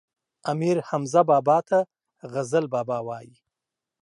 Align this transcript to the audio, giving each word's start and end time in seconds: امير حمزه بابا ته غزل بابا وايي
امير 0.51 0.77
حمزه 0.87 1.21
بابا 1.29 1.57
ته 1.69 1.79
غزل 2.31 2.65
بابا 2.73 2.97
وايي 3.07 3.37